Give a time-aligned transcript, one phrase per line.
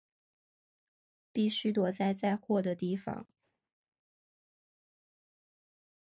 [1.31, 3.27] 必须躲在载货的地方